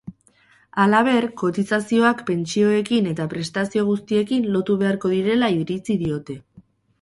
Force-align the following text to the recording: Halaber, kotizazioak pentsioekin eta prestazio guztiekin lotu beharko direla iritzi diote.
Halaber, 0.83 1.27
kotizazioak 1.41 2.23
pentsioekin 2.29 3.09
eta 3.11 3.27
prestazio 3.35 3.85
guztiekin 3.91 4.49
lotu 4.57 4.79
beharko 4.85 5.13
direla 5.13 5.53
iritzi 5.61 6.01
diote. 6.07 6.41